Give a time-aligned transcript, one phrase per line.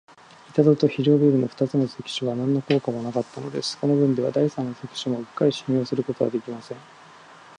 [0.53, 3.77] 板戸と非常ベルの二つの関所は、なんの効果もなかったのです。
[3.77, 6.77] このぶんでは、第三の関所もうっかり信用することはできません。